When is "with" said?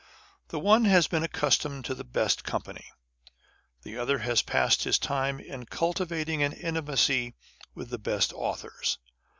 7.75-7.91